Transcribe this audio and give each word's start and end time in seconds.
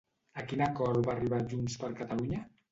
A 0.43 0.45
quin 0.53 0.63
acord 0.67 1.05
va 1.11 1.15
arribar 1.15 1.43
JxCat? 1.53 2.19